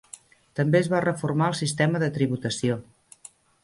[0.59, 2.83] També es va reformar el sistema de tributació.